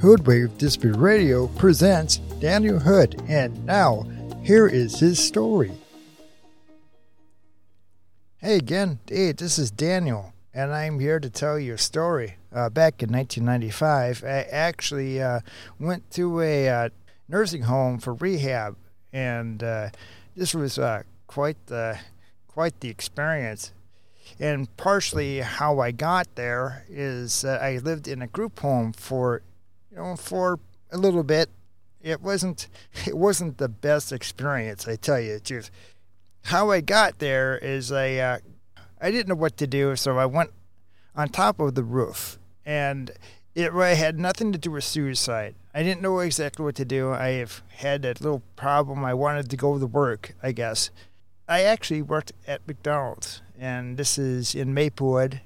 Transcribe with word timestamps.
Hoodwave 0.00 0.56
Dispute 0.56 0.96
Radio 0.96 1.46
presents 1.46 2.16
Daniel 2.40 2.78
Hood, 2.78 3.22
and 3.28 3.66
now 3.66 4.06
here 4.42 4.66
is 4.66 4.98
his 4.98 5.22
story. 5.22 5.72
Hey 8.38 8.56
again, 8.56 8.98
hey, 9.06 9.32
this 9.32 9.58
is 9.58 9.70
Daniel, 9.70 10.32
and 10.54 10.72
I'm 10.72 11.00
here 11.00 11.20
to 11.20 11.28
tell 11.28 11.58
you 11.58 11.74
a 11.74 11.78
story. 11.78 12.36
Uh, 12.50 12.70
back 12.70 13.02
in 13.02 13.12
1995, 13.12 14.24
I 14.24 14.28
actually 14.50 15.20
uh, 15.20 15.40
went 15.78 16.10
to 16.12 16.40
a 16.40 16.70
uh, 16.70 16.88
nursing 17.28 17.64
home 17.64 17.98
for 17.98 18.14
rehab, 18.14 18.76
and 19.12 19.62
uh, 19.62 19.90
this 20.34 20.54
was 20.54 20.78
uh, 20.78 21.02
quite 21.26 21.66
the 21.66 21.98
quite 22.48 22.80
the 22.80 22.88
experience. 22.88 23.74
And 24.38 24.74
partially 24.78 25.40
how 25.40 25.80
I 25.80 25.90
got 25.90 26.36
there 26.36 26.86
is 26.88 27.42
that 27.42 27.60
I 27.60 27.76
lived 27.78 28.08
in 28.08 28.22
a 28.22 28.26
group 28.26 28.60
home 28.60 28.94
for 28.94 29.42
you 29.90 29.96
know, 29.96 30.16
for 30.16 30.58
a 30.90 30.98
little 30.98 31.22
bit. 31.22 31.50
It 32.02 32.22
wasn't 32.22 32.68
it 33.06 33.16
wasn't 33.16 33.58
the 33.58 33.68
best 33.68 34.12
experience, 34.12 34.88
I 34.88 34.96
tell 34.96 35.20
you 35.20 35.34
the 35.34 35.40
truth. 35.40 35.70
How 36.44 36.70
I 36.70 36.80
got 36.80 37.18
there 37.18 37.58
is 37.58 37.92
I 37.92 38.14
uh, 38.16 38.38
I 39.00 39.10
didn't 39.10 39.28
know 39.28 39.34
what 39.34 39.56
to 39.58 39.66
do, 39.66 39.96
so 39.96 40.18
I 40.18 40.26
went 40.26 40.50
on 41.14 41.28
top 41.28 41.60
of 41.60 41.74
the 41.74 41.82
roof, 41.82 42.38
and 42.64 43.10
it 43.54 43.72
had 43.72 44.18
nothing 44.18 44.52
to 44.52 44.58
do 44.58 44.70
with 44.70 44.84
suicide. 44.84 45.54
I 45.74 45.82
didn't 45.82 46.02
know 46.02 46.18
exactly 46.20 46.64
what 46.64 46.74
to 46.76 46.84
do. 46.84 47.12
I 47.12 47.28
have 47.30 47.62
had 47.68 48.04
a 48.04 48.08
little 48.08 48.42
problem. 48.56 49.04
I 49.04 49.14
wanted 49.14 49.50
to 49.50 49.56
go 49.56 49.78
to 49.78 49.86
work, 49.86 50.34
I 50.42 50.52
guess. 50.52 50.90
I 51.48 51.62
actually 51.62 52.02
worked 52.02 52.32
at 52.46 52.66
McDonald's, 52.66 53.42
and 53.58 53.96
this 53.96 54.18
is 54.18 54.54
in 54.54 54.72
Maplewood, 54.72 55.40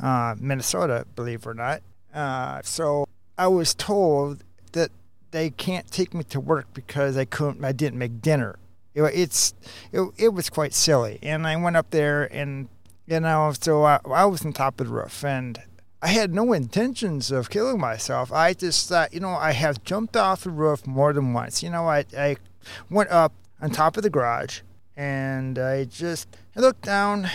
uh, 0.00 0.34
Minnesota, 0.38 1.06
believe 1.16 1.40
it 1.40 1.46
or 1.46 1.54
not. 1.54 1.82
Uh, 2.12 2.60
so 2.62 3.06
I 3.38 3.46
was 3.46 3.72
told 3.72 4.42
that 4.72 4.90
they 5.30 5.50
can't 5.50 5.90
take 5.90 6.12
me 6.12 6.24
to 6.24 6.40
work 6.40 6.66
because 6.74 7.16
I 7.16 7.24
couldn't, 7.24 7.64
I 7.64 7.72
didn't 7.72 7.98
make 7.98 8.20
dinner. 8.20 8.58
It, 8.94 9.02
it's, 9.02 9.54
it, 9.92 10.10
it 10.16 10.28
was 10.30 10.50
quite 10.50 10.74
silly. 10.74 11.20
And 11.22 11.46
I 11.46 11.54
went 11.56 11.76
up 11.76 11.90
there 11.90 12.24
and, 12.34 12.68
you 13.06 13.20
know, 13.20 13.52
so 13.58 13.84
I, 13.84 14.00
I 14.06 14.24
was 14.24 14.44
on 14.44 14.52
top 14.52 14.80
of 14.80 14.88
the 14.88 14.92
roof 14.92 15.24
and 15.24 15.62
I 16.02 16.08
had 16.08 16.34
no 16.34 16.52
intentions 16.52 17.30
of 17.30 17.48
killing 17.48 17.80
myself. 17.80 18.32
I 18.32 18.54
just 18.54 18.88
thought, 18.88 19.14
you 19.14 19.20
know, 19.20 19.30
I 19.30 19.52
have 19.52 19.84
jumped 19.84 20.16
off 20.16 20.44
the 20.44 20.50
roof 20.50 20.86
more 20.86 21.12
than 21.12 21.32
once. 21.32 21.62
You 21.62 21.70
know, 21.70 21.88
I, 21.88 22.04
I 22.16 22.36
went 22.90 23.10
up 23.10 23.32
on 23.60 23.70
top 23.70 23.96
of 23.96 24.02
the 24.02 24.10
garage 24.10 24.60
and 24.96 25.58
I 25.58 25.84
just 25.84 26.28
I 26.56 26.60
looked 26.60 26.82
down 26.82 27.30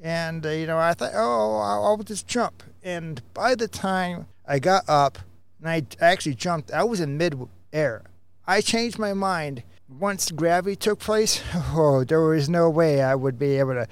and, 0.00 0.46
uh, 0.46 0.50
you 0.50 0.66
know, 0.66 0.78
I 0.78 0.94
thought, 0.94 1.12
oh, 1.14 1.58
I'll, 1.58 1.84
I'll 1.84 1.96
just 1.98 2.26
jump. 2.26 2.62
And 2.82 3.20
by 3.34 3.54
the 3.54 3.68
time 3.68 4.26
I 4.50 4.58
got 4.58 4.82
up 4.88 5.16
and 5.60 5.68
I 5.68 5.86
actually 6.00 6.34
jumped. 6.34 6.72
I 6.72 6.82
was 6.82 6.98
in 6.98 7.16
mid 7.16 7.38
air. 7.72 8.02
I 8.48 8.60
changed 8.60 8.98
my 8.98 9.12
mind 9.12 9.62
once 9.88 10.32
gravity 10.32 10.74
took 10.74 10.98
place. 10.98 11.40
Oh, 11.72 12.02
there 12.02 12.20
was 12.20 12.48
no 12.48 12.68
way 12.68 13.00
I 13.00 13.14
would 13.14 13.38
be 13.38 13.60
able 13.60 13.74
to. 13.74 13.86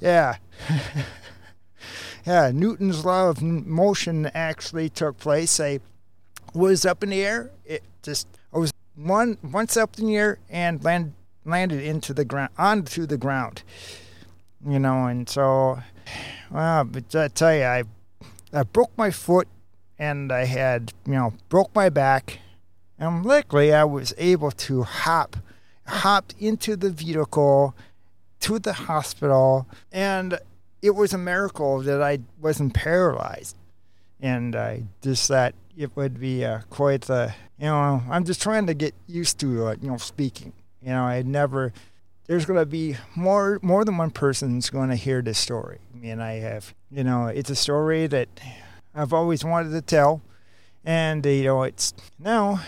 Yeah. 0.00 0.38
yeah, 2.26 2.50
Newton's 2.52 3.04
law 3.04 3.28
of 3.28 3.40
motion 3.40 4.26
actually 4.34 4.88
took 4.88 5.16
place. 5.18 5.60
I 5.60 5.78
was 6.54 6.84
up 6.84 7.04
in 7.04 7.10
the 7.10 7.22
air. 7.22 7.52
It 7.64 7.84
just 8.02 8.26
I 8.52 8.58
was 8.58 8.72
one 8.96 9.38
once 9.44 9.76
up 9.76 9.96
in 9.96 10.06
the 10.06 10.16
air 10.16 10.38
and 10.50 10.82
land, 10.82 11.14
landed 11.44 11.84
into 11.84 12.12
the 12.12 12.24
ground 12.24 12.50
onto 12.58 13.06
the 13.06 13.16
ground. 13.16 13.62
You 14.66 14.80
know, 14.80 15.06
and 15.06 15.28
so 15.28 15.78
well, 16.50 16.82
but 16.82 17.14
I 17.14 17.28
tell 17.28 17.54
you, 17.54 17.62
I 17.62 17.84
I 18.52 18.64
broke 18.64 18.90
my 18.98 19.12
foot 19.12 19.46
and 20.00 20.32
I 20.32 20.46
had, 20.46 20.94
you 21.06 21.12
know, 21.12 21.34
broke 21.50 21.74
my 21.74 21.90
back. 21.90 22.38
And 22.98 23.24
luckily, 23.24 23.72
I 23.72 23.84
was 23.84 24.14
able 24.16 24.50
to 24.50 24.82
hop, 24.82 25.36
hop 25.86 26.32
into 26.40 26.74
the 26.74 26.90
vehicle 26.90 27.74
to 28.40 28.58
the 28.58 28.72
hospital. 28.72 29.66
And 29.92 30.38
it 30.80 30.94
was 30.94 31.12
a 31.12 31.18
miracle 31.18 31.80
that 31.82 32.02
I 32.02 32.20
wasn't 32.40 32.72
paralyzed. 32.72 33.56
And 34.20 34.56
I 34.56 34.84
just 35.02 35.28
thought 35.28 35.54
it 35.76 35.94
would 35.96 36.18
be 36.18 36.46
uh, 36.46 36.60
quite 36.70 37.02
the, 37.02 37.34
you 37.58 37.66
know, 37.66 38.02
I'm 38.10 38.24
just 38.24 38.40
trying 38.40 38.66
to 38.68 38.74
get 38.74 38.94
used 39.06 39.38
to, 39.40 39.66
uh, 39.66 39.76
you 39.82 39.90
know, 39.90 39.98
speaking. 39.98 40.54
You 40.80 40.90
know, 40.90 41.02
I 41.02 41.20
never, 41.20 41.74
there's 42.26 42.46
going 42.46 42.58
to 42.58 42.66
be 42.66 42.96
more, 43.14 43.58
more 43.60 43.84
than 43.84 43.98
one 43.98 44.10
person's 44.10 44.70
going 44.70 44.88
to 44.88 44.96
hear 44.96 45.20
this 45.20 45.38
story. 45.38 45.78
And 46.02 46.22
I 46.22 46.34
have, 46.36 46.74
you 46.90 47.04
know, 47.04 47.26
it's 47.26 47.50
a 47.50 47.56
story 47.56 48.06
that 48.06 48.28
I've 48.94 49.12
always 49.12 49.44
wanted 49.44 49.70
to 49.70 49.82
tell. 49.82 50.22
And, 50.84 51.24
you 51.24 51.44
know, 51.44 51.62
it's 51.62 51.92
now, 52.18 52.60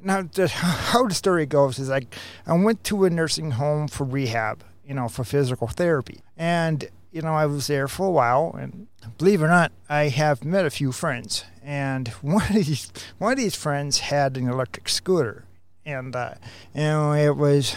now 0.00 0.26
how 0.48 1.06
the 1.06 1.14
story 1.14 1.46
goes 1.46 1.78
is 1.78 1.88
like 1.88 2.14
I 2.46 2.54
went 2.54 2.84
to 2.84 3.04
a 3.04 3.10
nursing 3.10 3.52
home 3.52 3.88
for 3.88 4.04
rehab, 4.04 4.64
you 4.86 4.94
know, 4.94 5.08
for 5.08 5.24
physical 5.24 5.68
therapy. 5.68 6.20
And, 6.36 6.88
you 7.12 7.22
know, 7.22 7.34
I 7.34 7.46
was 7.46 7.66
there 7.68 7.88
for 7.88 8.06
a 8.06 8.10
while. 8.10 8.54
And 8.58 8.88
believe 9.18 9.42
it 9.42 9.46
or 9.46 9.48
not, 9.48 9.72
I 9.88 10.08
have 10.08 10.44
met 10.44 10.66
a 10.66 10.70
few 10.70 10.92
friends. 10.92 11.44
And 11.62 12.08
one 12.22 12.46
of 12.46 12.54
these, 12.54 12.92
one 13.18 13.32
of 13.32 13.38
these 13.38 13.54
friends 13.54 14.00
had 14.00 14.36
an 14.36 14.48
electric 14.48 14.88
scooter. 14.88 15.44
And, 15.84 16.14
uh, 16.14 16.34
you 16.74 16.82
know, 16.82 17.12
it 17.12 17.36
was, 17.36 17.74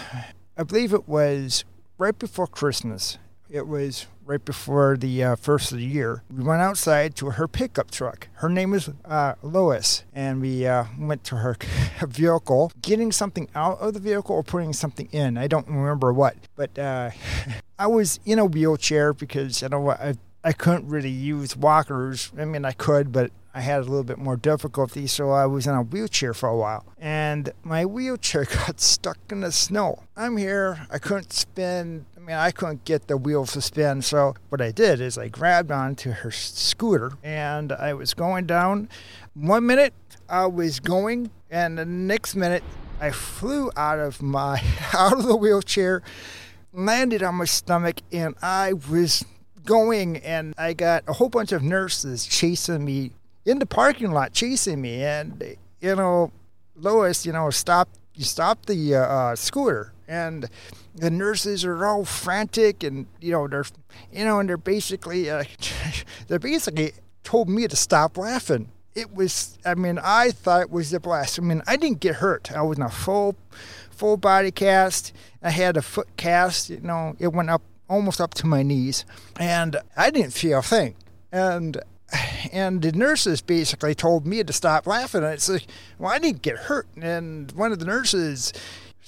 I 0.57 0.63
believe 0.63 0.94
it 0.94 1.07
was 1.07 1.63
right 1.97 2.17
before 2.17 2.47
Christmas. 2.47 3.17
It 3.50 3.67
was 3.67 4.07
right 4.25 4.44
before 4.44 4.97
the 4.97 5.24
uh, 5.24 5.36
first 5.36 5.72
of 5.72 5.78
the 5.78 5.86
year. 5.86 6.24
We 6.36 6.44
went 6.44 6.62
outside 6.62 7.16
to 7.18 7.31
her 7.31 7.47
pickup 7.47 7.91
truck. 7.91 8.28
Her 8.36 8.50
name 8.50 8.74
is 8.74 8.90
uh, 9.06 9.36
Lois, 9.41 10.03
and 10.13 10.41
we 10.41 10.66
uh, 10.66 10.86
went 11.00 11.24
to 11.25 11.38
her 11.38 11.58
vehicle, 12.08 12.72
getting 12.81 13.12
something 13.12 13.47
out 13.56 13.80
of 13.80 13.94
the 13.94 14.00
vehicle 14.00 14.36
or 14.36 14.44
putting 14.44 14.74
something 14.74 15.08
in. 15.12 15.38
I 15.38 15.47
don't 15.47 15.68
remember 15.68 16.12
what, 16.12 16.36
but 16.56 16.78
uh, 16.78 17.12
I 17.80 17.88
was 17.88 18.19
in 18.25 18.40
a 18.40 18.46
wheelchair 18.46 19.13
because 19.13 19.62
you 19.62 19.69
know 19.69 19.91
I 19.91 20.16
I 20.44 20.53
couldn't 20.53 20.88
really 20.88 21.09
use 21.09 21.56
walkers. 21.57 22.31
I 22.38 22.46
mean, 22.46 22.66
I 22.66 22.72
could, 22.72 23.12
but 23.12 23.31
I 23.56 23.62
had 23.62 23.80
a 23.80 23.84
little 23.84 24.03
bit 24.03 24.18
more 24.18 24.36
difficulty, 24.36 25.07
so 25.07 25.31
I 25.31 25.46
was 25.46 25.66
in 25.66 25.74
a 25.74 25.81
wheelchair 25.81 26.34
for 26.34 26.50
a 26.50 26.57
while. 26.57 26.86
And 27.00 27.52
my 27.63 27.86
wheelchair 27.86 28.44
got 28.68 28.81
stuck 28.81 29.18
in 29.30 29.40
the 29.40 29.52
snow. 29.53 30.03
I'm 30.16 30.36
here. 30.36 30.86
I 30.92 31.00
couldn't 31.00 31.31
spin. 31.31 32.06
Mean, 32.25 32.38
I 32.38 32.50
couldn't 32.50 32.86
get 32.86 33.08
the 33.08 33.18
wheels 33.18 33.52
to 33.52 33.62
spin. 33.62 34.02
So 34.02 34.34
what 34.50 34.59
I 34.59 34.72
did 34.72 35.00
is 35.00 35.16
I 35.16 35.28
grabbed 35.28 35.72
onto 35.72 36.09
her 36.09 36.31
scooter 36.31 37.12
and 37.24 37.72
I 37.72 37.94
was 37.94 38.16
going 38.16 38.47
down. 38.47 38.90
One 39.36 39.68
minute 39.68 39.94
I 40.28 40.47
was 40.47 40.80
going, 40.80 41.30
and 41.52 41.78
the 41.78 41.86
next 41.86 42.36
minute 42.36 42.63
I 43.00 43.12
flew 43.12 43.69
out 43.78 44.00
of 44.00 44.24
my 44.24 44.59
out 44.94 45.13
of 45.13 45.24
the 45.28 45.36
wheelchair, 45.36 46.02
landed 46.74 47.22
on 47.22 47.36
my 47.36 47.46
stomach, 47.46 48.02
and 48.12 48.34
I 48.42 48.74
was 48.74 49.24
going 49.63 50.18
and 50.18 50.56
I 50.57 50.74
got 50.74 51.03
a 51.07 51.13
whole 51.13 51.30
bunch 51.30 51.52
of 51.52 51.62
nurses 51.62 52.25
chasing 52.25 52.86
me 52.86 53.12
in 53.46 53.59
the 53.59 53.68
parking 53.68 54.12
lot 54.12 54.34
chasing 54.34 54.81
me, 54.81 55.03
and 55.03 55.57
you 55.80 55.96
know, 55.96 56.31
Lois, 56.75 57.24
you 57.24 57.34
know, 57.34 57.52
stop 57.52 57.88
You 58.16 58.24
stop 58.24 58.66
the 58.66 58.96
uh, 58.96 59.02
uh, 59.02 59.36
scooter, 59.36 59.94
and 60.07 60.49
the 60.95 61.09
nurses 61.09 61.66
are 61.66 61.85
all 61.85 62.05
frantic, 62.05 62.83
and 62.83 63.07
you 63.21 63.31
know, 63.31 63.47
they're, 63.47 63.66
you 64.11 64.25
know, 64.25 64.39
and 64.39 64.49
they're 64.49 64.57
basically, 64.57 65.29
uh, 65.29 65.43
they're 66.27 66.39
basically 66.39 66.93
told 67.23 67.49
me 67.49 67.67
to 67.67 67.75
stop 67.75 68.17
laughing. 68.17 68.71
It 68.94 69.13
was, 69.13 69.57
I 69.65 69.75
mean, 69.75 69.99
I 70.01 70.31
thought 70.31 70.61
it 70.61 70.71
was 70.71 70.94
a 70.94 70.99
blast. 70.99 71.38
I 71.38 71.41
mean, 71.41 71.61
I 71.67 71.75
didn't 71.75 71.99
get 71.99 72.15
hurt. 72.15 72.51
I 72.51 72.61
was 72.61 72.77
in 72.77 72.83
a 72.83 72.89
full, 72.89 73.35
full 73.89 74.15
body 74.15 74.51
cast. 74.51 75.12
I 75.44 75.50
had 75.50 75.75
a 75.75 75.81
foot 75.81 76.07
cast. 76.15 76.69
You 76.69 76.80
know, 76.80 77.15
it 77.19 77.33
went 77.33 77.50
up 77.50 77.62
almost 77.89 78.21
up 78.21 78.33
to 78.35 78.47
my 78.47 78.63
knees, 78.63 79.06
and 79.39 79.77
I 79.97 80.12
didn't 80.12 80.31
feel 80.31 80.59
a 80.59 80.63
thing. 80.63 80.95
And 81.31 81.81
and 82.53 82.81
the 82.81 82.91
nurses 82.91 83.41
basically 83.41 83.95
told 83.95 84.25
me 84.25 84.44
to 84.44 84.53
stop 84.53 84.88
laughing. 84.88 85.24
I 85.24 85.35
said, 85.38 85.65
"Well, 85.97 86.12
I 86.12 86.19
didn't 86.19 86.41
get 86.41 86.57
hurt." 86.57 86.88
And 86.95 87.51
one 87.51 87.71
of 87.71 87.80
the 87.80 87.85
nurses 87.85 88.53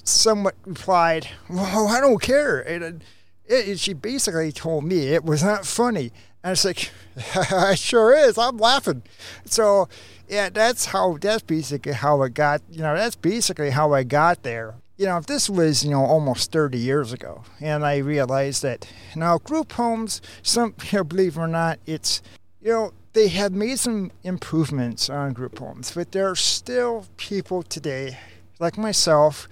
somewhat 0.04 0.56
replied, 0.66 1.28
"Well, 1.50 1.88
I 1.88 2.00
don't 2.00 2.22
care." 2.22 2.60
And 2.60 3.04
it, 3.46 3.68
it, 3.68 3.80
she 3.80 3.94
basically 3.94 4.52
told 4.52 4.84
me 4.84 5.08
it 5.08 5.24
was 5.24 5.44
not 5.44 5.66
funny. 5.66 6.12
And 6.44 6.54
it's 6.54 6.66
like, 6.66 6.92
"It 7.16 7.80
sure 7.80 8.16
is. 8.16 8.38
I'm 8.38 8.58
laughing." 8.58 9.04
So, 9.46 9.90
yeah, 10.28 10.50
that's 10.50 10.86
how. 10.86 11.18
That's 11.18 11.44
basically 11.44 11.94
how 11.94 12.22
it 12.24 12.34
got. 12.34 12.62
You 12.70 12.82
know, 12.82 12.96
that's 12.96 13.16
basically 13.16 13.72
how 13.72 13.94
I 13.94 14.04
got 14.04 14.44
there. 14.44 14.76
You 14.98 15.06
know, 15.06 15.18
if 15.18 15.28
this 15.28 15.50
was 15.50 15.84
you 15.84 15.92
know 15.92 16.04
almost 16.04 16.52
30 16.52 16.78
years 16.78 17.14
ago, 17.14 17.44
and 17.62 17.86
I 17.86 17.98
realized 17.98 18.64
that 18.64 18.88
now 19.16 19.38
group 19.38 19.74
homes, 19.74 20.22
some 20.42 20.74
you 20.92 21.00
know, 21.00 21.04
believe 21.04 21.38
it 21.38 21.42
or 21.42 21.48
not, 21.48 21.80
it's 21.86 22.22
you 22.62 22.72
know, 22.74 22.92
they 23.14 23.30
have 23.30 23.54
made 23.54 23.80
some 23.80 24.12
improvements 24.24 25.10
on 25.10 25.34
group 25.34 25.58
homes, 25.60 25.92
but 25.96 26.12
there 26.12 26.30
are 26.30 26.36
still 26.36 27.06
people 27.18 27.64
today, 27.64 28.18
like 28.60 28.78
myself, 28.78 29.48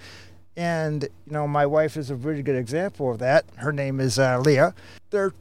and 0.56 1.02
you 1.02 1.32
know, 1.32 1.46
my 1.46 1.66
wife 1.66 1.96
is 1.96 2.10
a 2.10 2.16
really 2.16 2.42
good 2.42 2.56
example 2.56 3.10
of 3.10 3.18
that. 3.18 3.44
Her 3.56 3.72
name 3.72 4.00
is 4.00 4.18
uh, 4.18 4.38
Leah. 4.40 4.74
They're, 5.10 5.32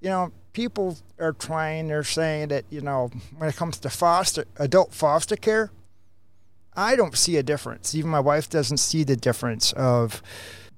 you 0.00 0.10
know, 0.10 0.32
people 0.52 0.96
are 1.18 1.32
trying, 1.32 1.88
they're 1.88 2.02
saying 2.04 2.48
that, 2.48 2.64
you 2.70 2.80
know, 2.80 3.10
when 3.36 3.48
it 3.48 3.56
comes 3.56 3.78
to 3.78 3.90
foster, 3.90 4.44
adult 4.56 4.92
foster 4.92 5.36
care, 5.36 5.70
I 6.76 6.96
don't 6.96 7.16
see 7.16 7.36
a 7.36 7.42
difference. 7.42 7.94
Even 7.94 8.10
my 8.10 8.20
wife 8.20 8.50
doesn't 8.50 8.78
see 8.78 9.04
the 9.04 9.16
difference 9.16 9.72
of 9.72 10.22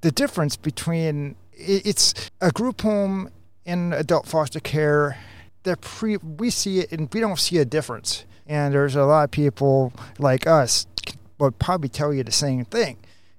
the 0.02 0.10
difference 0.10 0.56
between 0.56 1.36
it's 1.52 2.30
a 2.40 2.50
group 2.50 2.82
home 2.82 3.30
and 3.64 3.94
adult 3.94 4.26
foster 4.26 4.60
care. 4.60 5.18
They're 5.62 5.76
pre, 5.76 6.18
we 6.18 6.50
see 6.50 6.80
it 6.80 6.92
and 6.92 7.12
we 7.12 7.20
don't 7.20 7.38
see 7.38 7.58
a 7.58 7.64
difference. 7.64 8.24
And 8.46 8.74
there's 8.74 8.94
a 8.94 9.04
lot 9.04 9.24
of 9.24 9.30
people 9.30 9.92
like 10.18 10.46
us 10.46 10.86
would 11.38 11.58
probably 11.58 11.88
tell 11.88 12.12
you 12.12 12.22
the 12.22 12.32
same 12.32 12.64
thing. 12.64 12.98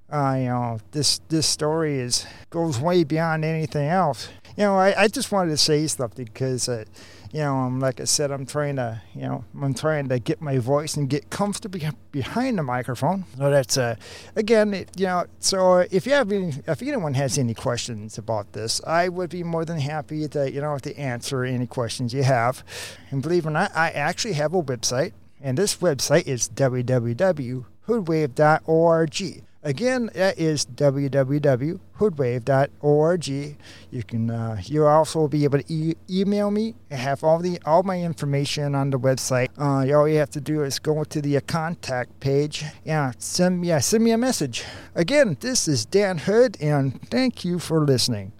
Uh, 0.09 0.35
you 0.37 0.45
know, 0.45 0.79
this 0.91 1.19
this 1.27 1.45
story 1.45 1.99
is 1.99 2.25
goes 2.49 2.79
way 2.79 3.03
beyond 3.03 3.43
anything 3.43 3.89
else. 3.89 4.29
You 4.55 4.63
know, 4.63 4.77
I, 4.77 5.03
I 5.03 5.07
just 5.07 5.31
wanted 5.31 5.51
to 5.51 5.57
say 5.57 5.85
something 5.87 6.25
because 6.25 6.69
uh, 6.69 6.85
you 7.31 7.39
know, 7.41 7.55
um, 7.55 7.79
like 7.79 7.99
I 7.99 8.03
said, 8.05 8.31
I'm 8.31 8.45
trying 8.45 8.77
to, 8.77 9.01
you 9.13 9.23
know, 9.23 9.43
I'm 9.61 9.73
trying 9.73 10.07
to 10.09 10.19
get 10.19 10.39
my 10.41 10.59
voice 10.59 10.95
and 10.95 11.09
get 11.09 11.29
comfortable 11.29 11.79
behind 12.11 12.57
the 12.57 12.63
microphone. 12.63 13.25
So 13.37 13.51
that's, 13.51 13.77
uh, 13.77 13.97
again, 14.35 14.73
it, 14.73 14.89
you 14.97 15.05
know, 15.07 15.25
so 15.39 15.79
if 15.91 16.05
you 16.05 16.13
have 16.13 16.31
any, 16.31 16.53
if 16.67 16.81
anyone 16.81 17.13
has 17.15 17.37
any 17.37 17.53
questions 17.53 18.17
about 18.17 18.53
this, 18.53 18.81
I 18.85 19.09
would 19.09 19.29
be 19.29 19.43
more 19.43 19.65
than 19.65 19.79
happy 19.79 20.25
to, 20.29 20.49
you 20.51 20.61
know, 20.61 20.77
to 20.79 20.97
answer 20.97 21.43
any 21.43 21.67
questions 21.67 22.13
you 22.13 22.23
have. 22.23 22.63
And 23.11 23.21
believe 23.21 23.45
it 23.45 23.49
or 23.49 23.51
not, 23.51 23.75
I 23.75 23.89
actually 23.89 24.33
have 24.33 24.53
a 24.53 24.63
website, 24.63 25.11
and 25.41 25.57
this 25.57 25.77
website 25.77 26.27
is 26.27 26.49
www.hoodwave.org. 26.49 29.43
Again, 29.63 30.11
that 30.13 30.37
is 30.37 30.65
www.hoodwave.org. 30.65 33.27
You 33.27 34.03
can 34.03 34.29
uh, 34.29 34.61
you'll 34.63 34.87
also 34.87 35.27
be 35.27 35.43
able 35.45 35.59
to 35.59 35.73
e- 35.73 35.95
email 36.09 36.51
me. 36.51 36.75
I 36.91 36.95
have 36.95 37.23
all 37.23 37.39
the 37.39 37.59
all 37.65 37.83
my 37.83 38.01
information 38.01 38.75
on 38.75 38.91
the 38.91 38.99
website. 38.99 39.47
Uh, 39.57 39.91
all 39.97 40.07
you 40.07 40.17
have 40.17 40.29
to 40.31 40.41
do 40.41 40.63
is 40.63 40.79
go 40.79 41.03
to 41.03 41.21
the 41.21 41.39
contact 41.41 42.19
page. 42.19 42.63
Yeah, 42.85 43.13
send 43.17 43.65
yeah, 43.65 43.79
send 43.79 44.03
me 44.03 44.11
a 44.11 44.17
message. 44.17 44.63
Again, 44.95 45.37
this 45.39 45.67
is 45.67 45.85
Dan 45.85 46.19
Hood, 46.19 46.57
and 46.61 47.01
thank 47.09 47.43
you 47.43 47.59
for 47.59 47.83
listening. 47.83 48.33